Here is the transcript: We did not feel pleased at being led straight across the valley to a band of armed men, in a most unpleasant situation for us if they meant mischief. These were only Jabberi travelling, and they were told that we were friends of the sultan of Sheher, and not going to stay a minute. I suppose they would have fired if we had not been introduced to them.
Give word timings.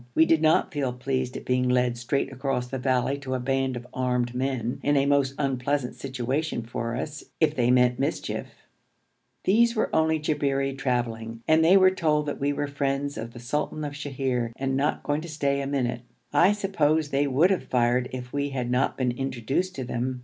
We 0.15 0.25
did 0.25 0.41
not 0.41 0.73
feel 0.73 0.93
pleased 0.93 1.37
at 1.37 1.45
being 1.45 1.69
led 1.69 1.95
straight 1.95 2.33
across 2.33 2.65
the 2.65 2.79
valley 2.79 3.19
to 3.19 3.35
a 3.35 3.39
band 3.39 3.77
of 3.77 3.85
armed 3.93 4.33
men, 4.33 4.79
in 4.81 4.97
a 4.97 5.05
most 5.05 5.35
unpleasant 5.37 5.93
situation 5.93 6.63
for 6.63 6.95
us 6.95 7.25
if 7.39 7.53
they 7.55 7.69
meant 7.69 7.99
mischief. 7.99 8.47
These 9.43 9.75
were 9.75 9.95
only 9.95 10.19
Jabberi 10.19 10.75
travelling, 10.75 11.43
and 11.47 11.63
they 11.63 11.77
were 11.77 11.91
told 11.91 12.25
that 12.25 12.39
we 12.39 12.51
were 12.51 12.65
friends 12.65 13.15
of 13.15 13.33
the 13.33 13.39
sultan 13.39 13.83
of 13.83 13.93
Sheher, 13.93 14.51
and 14.55 14.75
not 14.75 15.03
going 15.03 15.21
to 15.21 15.29
stay 15.29 15.61
a 15.61 15.67
minute. 15.67 16.01
I 16.33 16.53
suppose 16.53 17.09
they 17.09 17.27
would 17.27 17.51
have 17.51 17.65
fired 17.65 18.09
if 18.11 18.33
we 18.33 18.49
had 18.49 18.71
not 18.71 18.97
been 18.97 19.11
introduced 19.11 19.75
to 19.75 19.83
them. 19.83 20.19